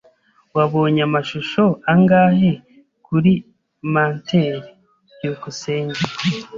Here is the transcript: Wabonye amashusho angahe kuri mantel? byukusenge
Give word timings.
Wabonye 0.55 1.01
amashusho 1.07 1.63
angahe 1.91 2.51
kuri 3.05 3.31
mantel? 3.93 4.57
byukusenge 5.13 6.01